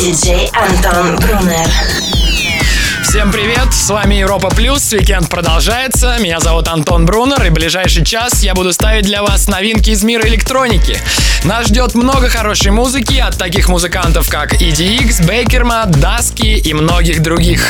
[0.00, 1.89] Welcome Диджей Антон Брунер.
[3.10, 8.44] Всем привет, с вами Европа Плюс, Уикенд продолжается, меня зовут Антон Брунер, и ближайший час
[8.44, 10.96] я буду ставить для вас новинки из мира электроники.
[11.42, 17.60] Нас ждет много хорошей музыки от таких музыкантов, как EDX, Bakermat, Dusky и многих других.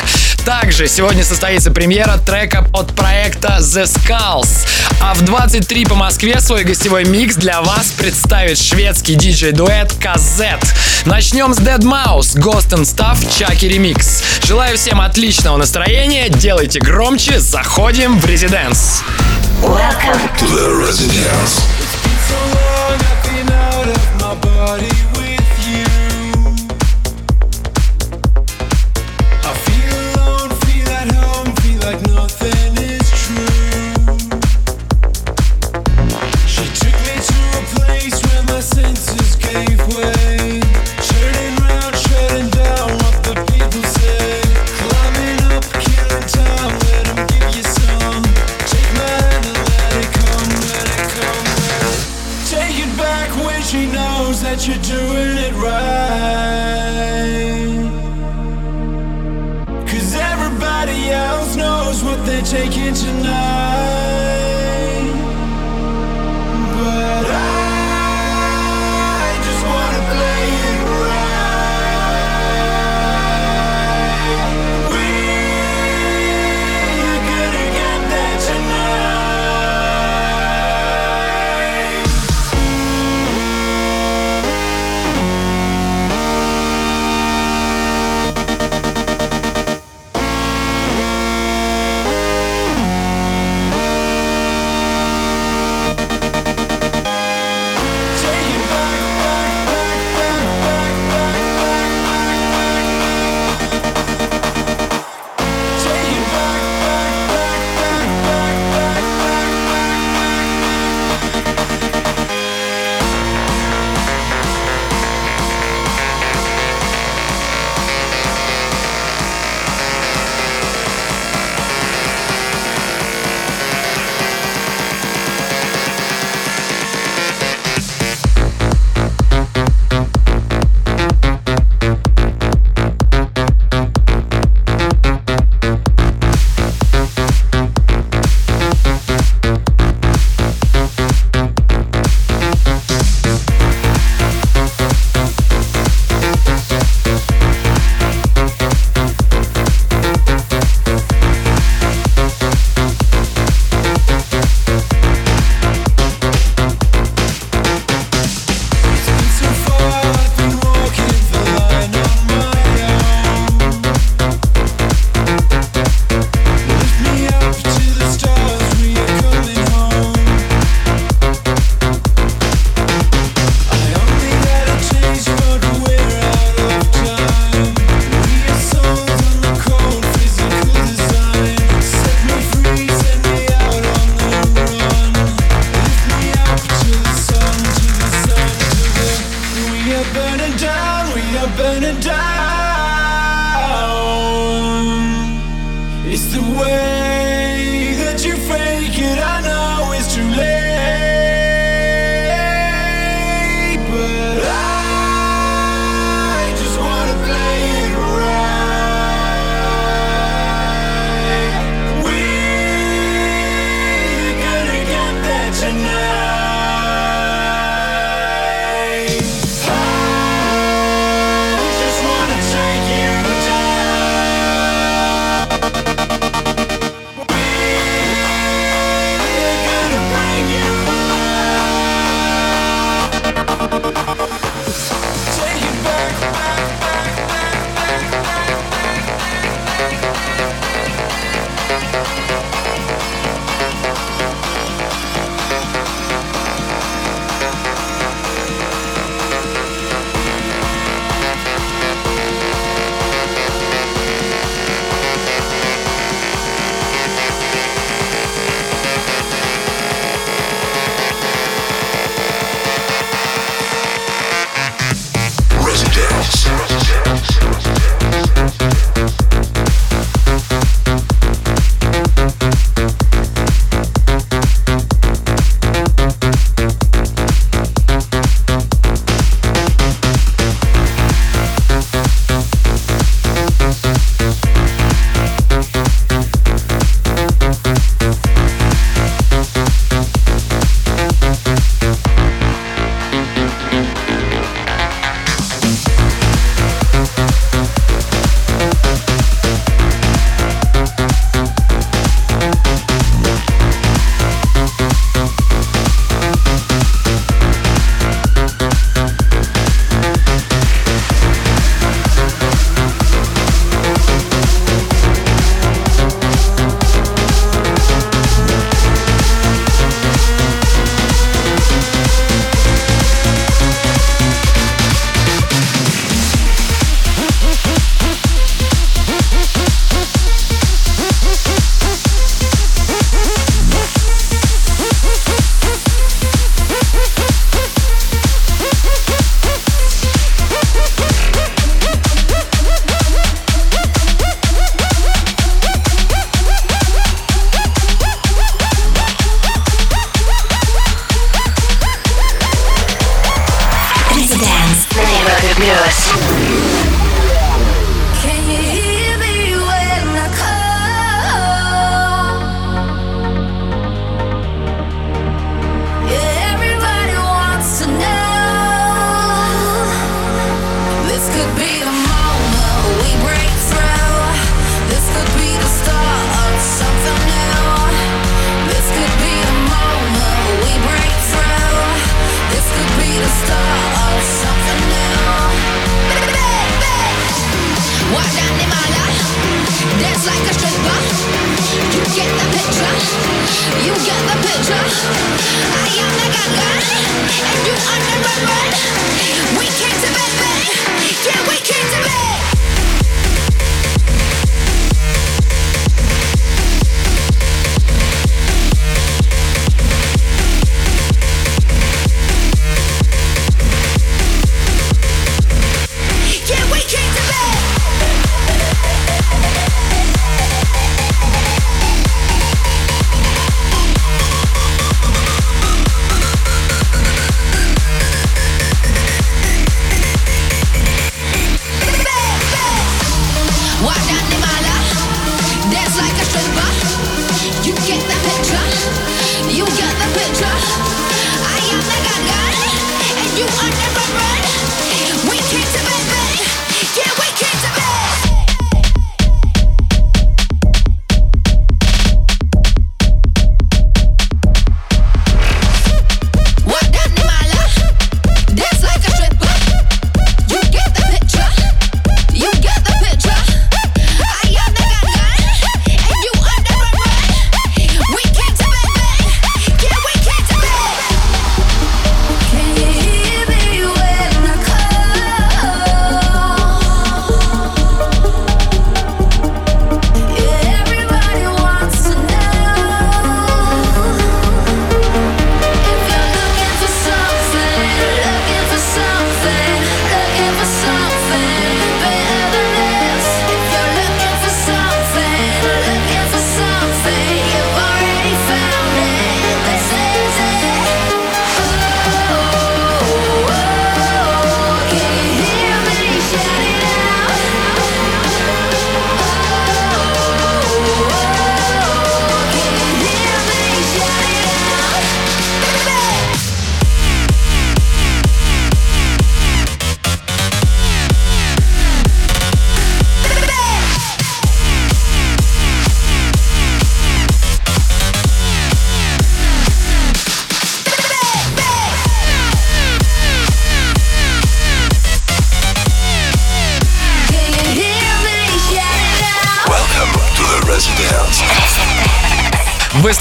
[0.45, 4.67] Также сегодня состоится премьера трека от проекта The Skulls.
[5.01, 10.59] А в 23 по Москве свой гостевой микс для вас представит шведский диджей-дуэт Cazzette.
[11.07, 14.23] Начнем с Dead Mouse, Ghost and Stuff, Чаки ремикс.
[14.45, 19.03] Желаю всем отличного настроения, делайте громче, заходим в резиденс.
[19.63, 20.19] Welcome.
[20.39, 21.63] to the Residence.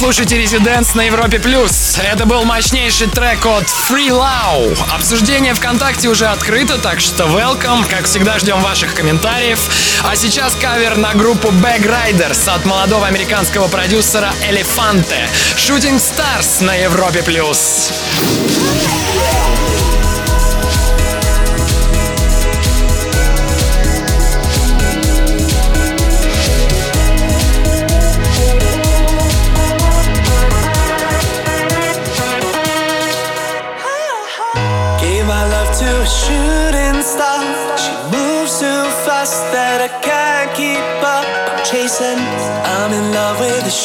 [0.09, 1.99] слушаете Резиденс на Европе Плюс.
[2.03, 4.75] Это был мощнейший трек от Free Low.
[4.91, 7.87] Обсуждение ВКонтакте уже открыто, так что welcome.
[7.87, 9.59] Как всегда, ждем ваших комментариев.
[10.03, 15.29] А сейчас кавер на группу Bag Riders от молодого американского продюсера Elefante.
[15.57, 17.91] Shooting Stars на Европе Плюс.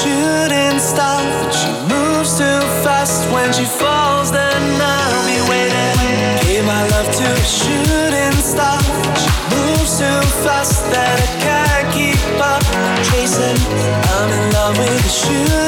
[0.05, 1.25] shouldn't stop.
[1.41, 5.97] But she moves too fast when she falls, then I'll be waiting.
[6.45, 8.81] Gave my love to a shooting star.
[9.23, 12.65] She moves too fast that I can't keep up.
[13.09, 13.59] Chasing,
[14.17, 15.64] I'm in love with a shooting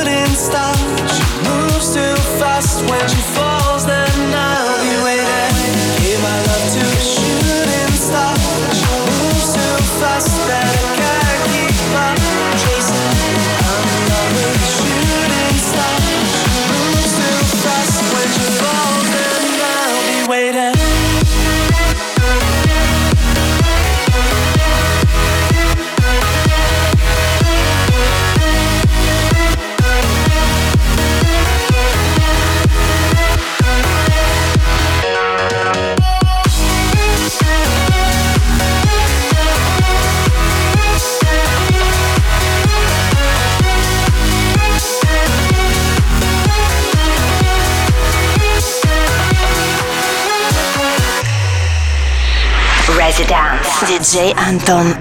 [54.17, 54.17] Residence.
[54.17, 54.95] Диджей Антон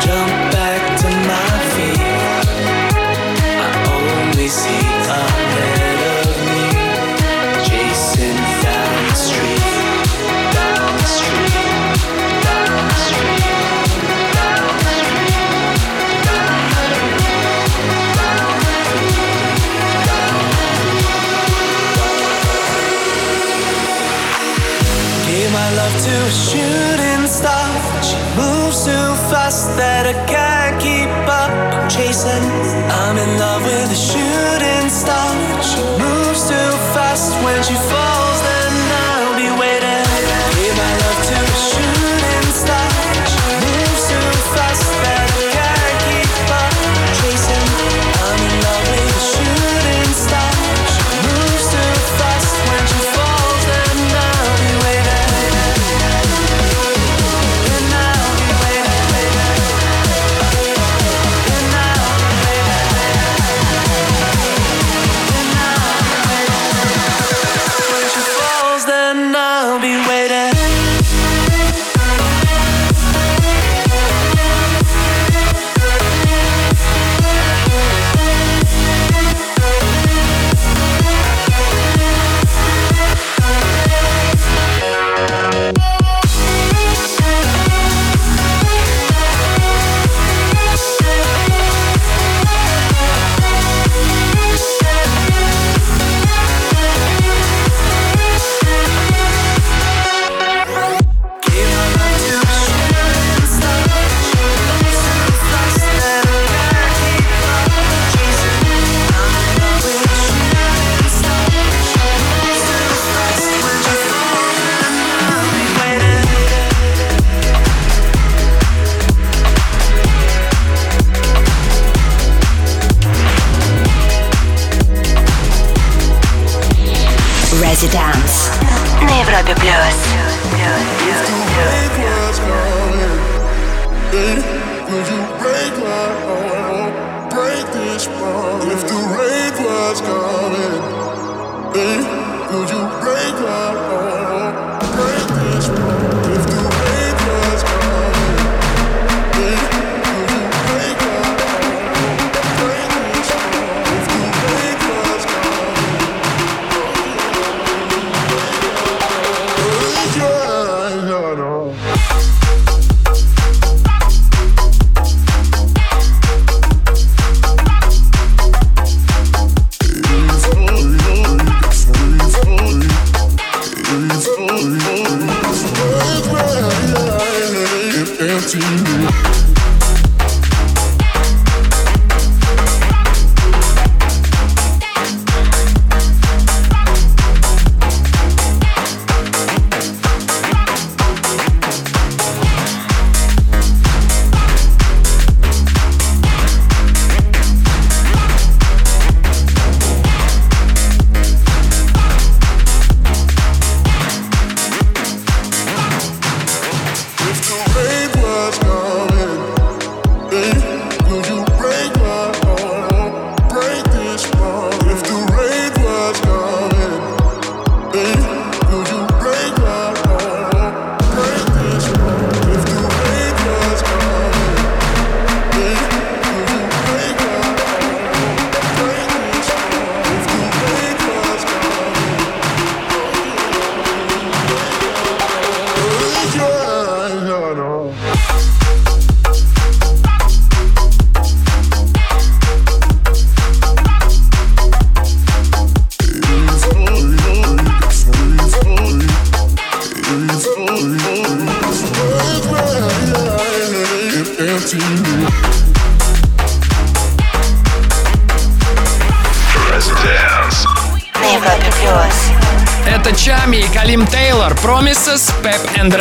[0.00, 0.57] Jump
[29.78, 30.37] that I can't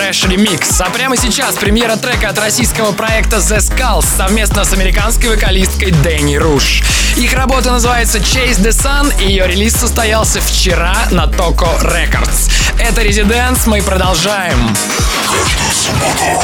[0.08, 0.80] Rash Remix.
[0.80, 6.38] А прямо сейчас премьера трека от российского проекта The Skulls совместно с американской вокалисткой Дэнни
[6.38, 6.82] Руш.
[7.18, 12.50] Их работа называется Chase the Sun, и ее релиз состоялся вчера на Toco Records.
[12.80, 14.74] Это Residents, мы продолжаем.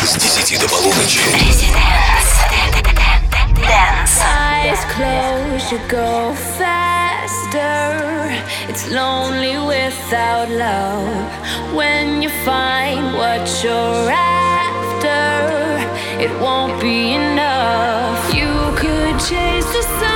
[0.05, 1.19] С 10 до полуночи.
[4.65, 8.12] Eyes closed, you go faster.
[8.69, 11.75] It's lonely without love.
[11.75, 15.21] When you find what you're after,
[16.23, 18.33] it won't be enough.
[18.33, 20.12] You could chase the sun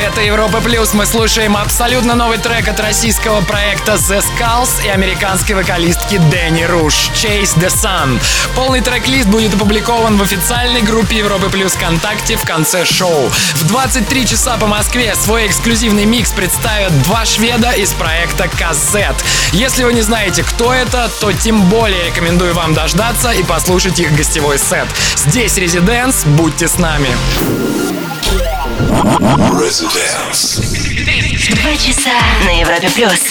[0.00, 0.94] Это Европа Плюс.
[0.94, 7.10] Мы слушаем абсолютно новый трек от российского проекта The Skulls и американской вокалистки Дэнни Руш
[7.14, 8.20] Chase the Sun.
[8.54, 13.28] Полный трек-лист будет опубликован в официальной группе Европы Плюс ВКонтакте в конце шоу.
[13.54, 19.16] В 23 часа по Москве свой эксклюзивный микс представят два шведа из проекта KZ.
[19.52, 24.14] Если вы не знаете, кто это, то тем более рекомендую вам дождаться и послушать их
[24.14, 24.86] гостевой сет.
[25.16, 27.10] Здесь Резиденс, будьте с нами.
[28.78, 30.60] Residence.
[31.50, 32.12] Два часа
[32.44, 33.28] на Европе плюс.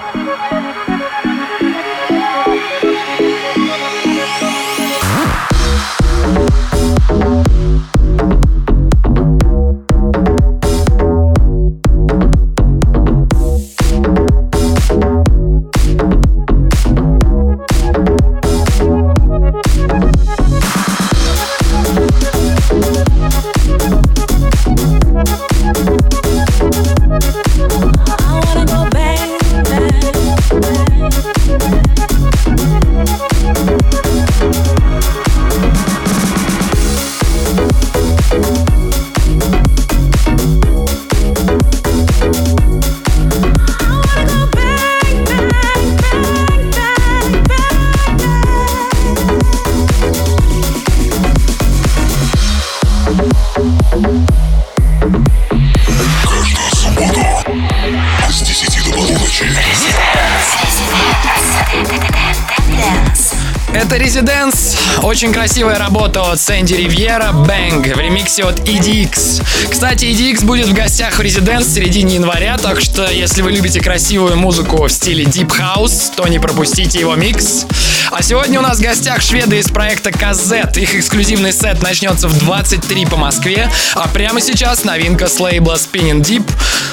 [65.17, 69.43] Очень красивая работа от Сэнди Ривьера Bang в ремиксе от EDX.
[69.67, 73.79] Кстати, EDX будет в гостях в Residence в середине января, так что если вы любите
[73.79, 77.65] красивую музыку в стиле Deep House, то не пропустите его микс.
[78.11, 80.79] А сегодня у нас в гостях шведы из проекта KZ.
[80.79, 86.21] Их эксклюзивный сет начнется в 23 по Москве, а прямо сейчас новинка с лейбла Spinning
[86.21, 86.47] Deep.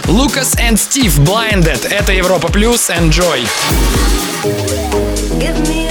[0.04, 1.86] Lucas and Steve Blinded.
[1.90, 2.88] Это Европа Плюс.
[2.88, 3.46] Enjoy.
[5.38, 5.83] Give me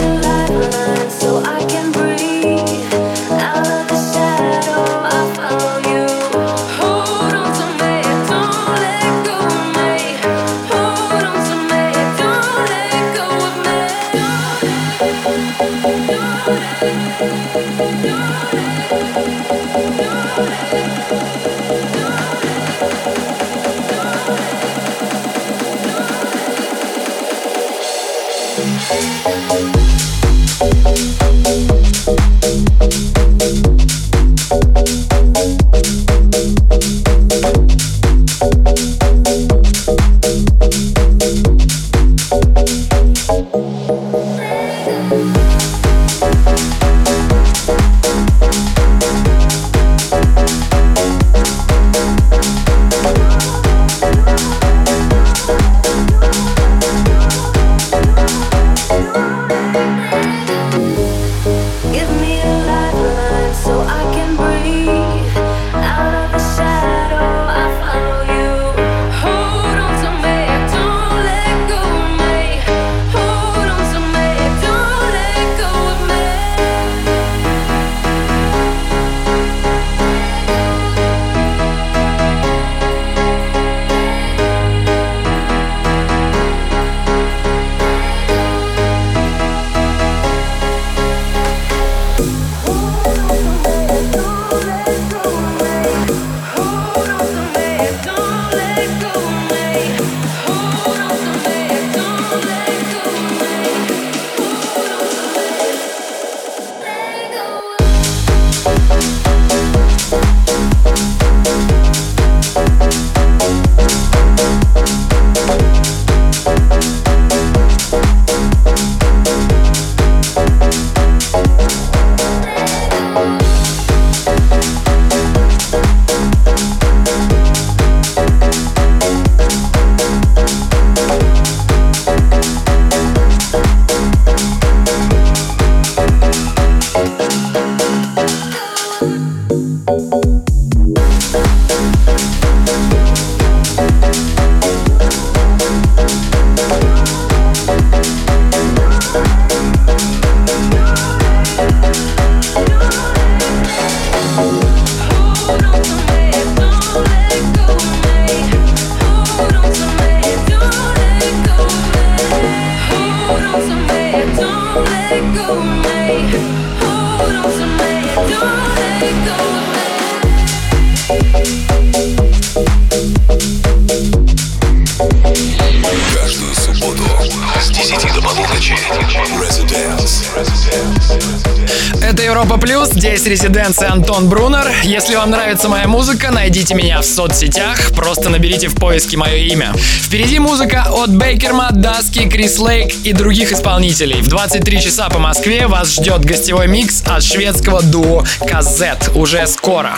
[182.43, 184.69] Европа Плюс, здесь резиденция Антон Брунер.
[184.83, 189.71] Если вам нравится моя музыка, найдите меня в соцсетях, просто наберите в поиске мое имя.
[189.77, 194.21] Впереди музыка от Бейкерма, Даски, Крис Лейк и других исполнителей.
[194.21, 199.11] В 23 часа по Москве вас ждет гостевой микс от шведского дуо Казет.
[199.15, 199.95] Уже скоро.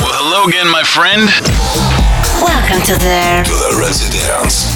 [0.00, 1.28] Well, hello again, my friend.
[2.40, 4.75] Welcome to the To the Residence.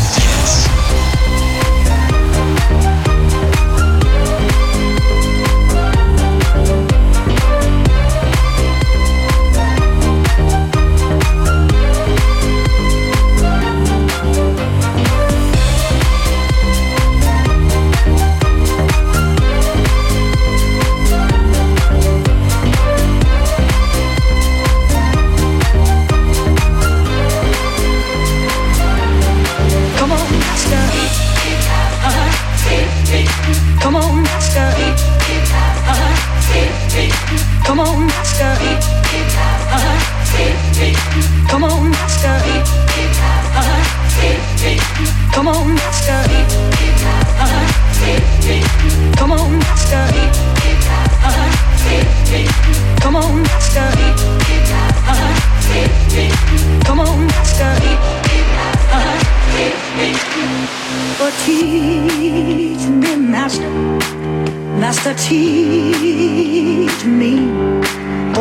[65.51, 67.35] Teach me,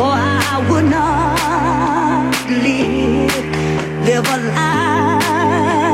[0.02, 2.34] or I would not
[2.64, 3.44] live,
[4.06, 5.90] live a liar.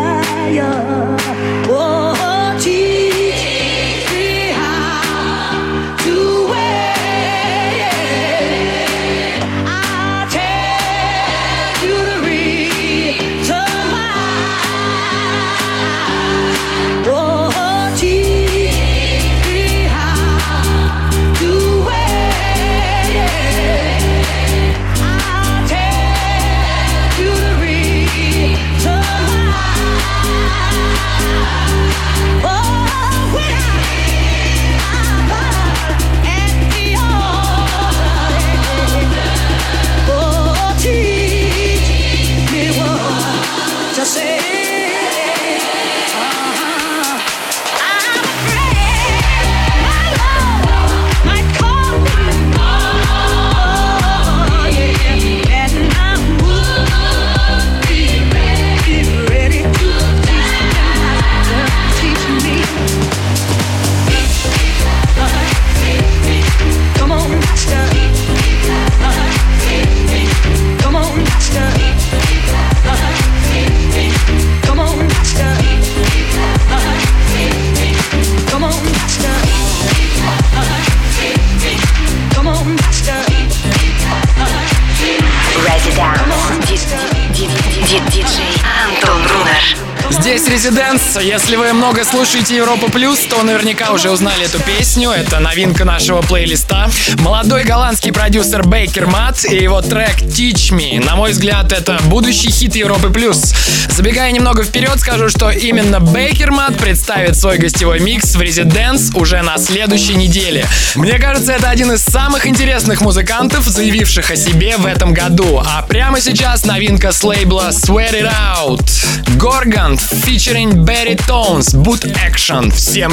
[88.10, 89.95] Диджей Антон Брунер.
[90.10, 91.18] Здесь Резиденс.
[91.20, 95.10] Если вы много слушаете Европа Плюс, то наверняка уже узнали эту песню.
[95.10, 96.90] Это новинка нашего плейлиста.
[97.18, 101.04] Молодой голландский продюсер Бейкер Мат и его трек Teach Me.
[101.04, 103.52] На мой взгляд, это будущий хит Европы Плюс.
[103.90, 109.42] Забегая немного вперед, скажу, что именно Бейкер Мат представит свой гостевой микс в Резиденс уже
[109.42, 110.66] на следующей неделе.
[110.94, 115.62] Мне кажется, это один из самых интересных музыкантов, заявивших о себе в этом году.
[115.66, 119.36] А прямо сейчас новинка с лейбла Sweat It Out.
[119.36, 122.70] Горган featuring Barry Tones, Boot Action.
[122.70, 123.10] Всем.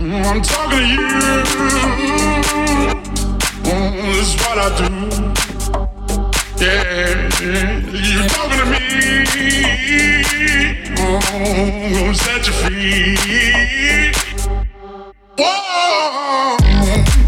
[0.00, 1.08] Mm, I'm talking to you.
[3.64, 5.59] Mm, This is what I do.
[6.60, 8.78] Yeah, you talking to me.
[10.94, 14.12] Mm, Gonna set you free.
[15.38, 17.19] Whoa.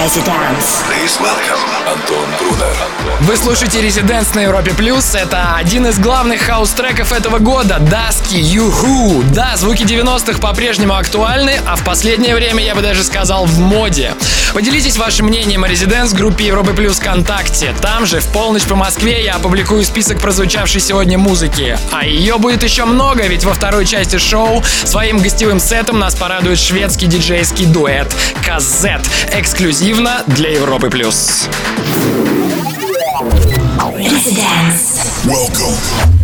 [0.00, 0.82] ResiDance.
[0.84, 2.76] Please welcome Антон Брунер.
[3.22, 5.14] Вы слушаете ResiDance на Европе Плюс.
[5.16, 7.78] Это один из главных хаус-треков этого года.
[7.80, 9.24] Dusky, Yoohoo.
[9.34, 14.14] Да, звуки 90-х по-прежнему актуальны, а в последнее время, я бы даже сказал, в моде.
[14.54, 17.74] Поделитесь вашим мнением о ResiDance группе Европы Плюс ВКонтакте.
[17.80, 21.76] Там же в полночь по Москве я опубликую список прозвучавшей сегодня музыки.
[21.90, 26.58] А ее будет еще много, ведь во второй части шоу своим гостевым сетом нас порадует
[26.58, 28.14] шведский диджейский дуэт
[28.44, 29.02] Казет.
[29.32, 31.48] Эксклюзивно для Европы Плюс.
[33.96, 35.24] Residence.
[35.26, 36.19] Welcome.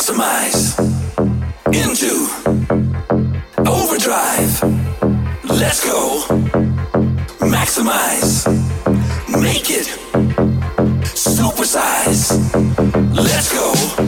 [0.00, 0.78] Maximize.
[1.74, 2.26] Into
[3.68, 4.62] overdrive.
[5.44, 6.22] Let's go.
[7.40, 8.46] Maximize.
[9.28, 9.88] Make it.
[11.04, 12.32] Supersize.
[13.14, 13.99] Let's go.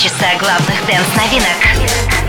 [0.00, 2.19] Часа главных дэнс-новинок.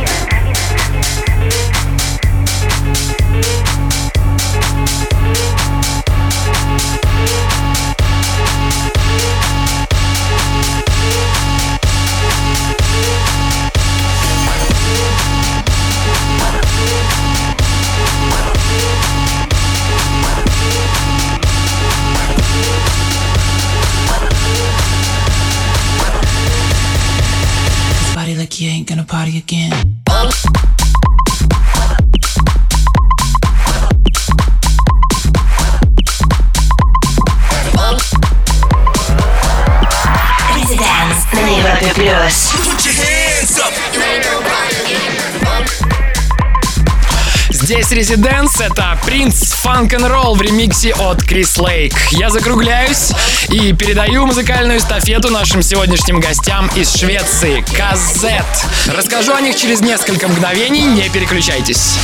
[47.92, 51.94] Здесь Резиденс, это Принц Фанк н Ролл в ремиксе от Крис Лейк.
[52.12, 53.12] Я закругляюсь
[53.50, 58.46] и передаю музыкальную эстафету нашим сегодняшним гостям из Швеции, Казет.
[58.88, 61.98] Расскажу о них через несколько мгновений, не переключайтесь.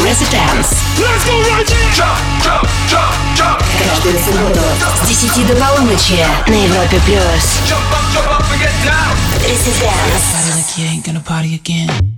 [0.00, 0.74] Residence.
[3.84, 4.60] Каждую субботу
[5.04, 7.58] с 10 до полуночи на Европе плюс.
[9.44, 9.84] Residence.
[10.32, 12.09] Body like you ain't gonna party again.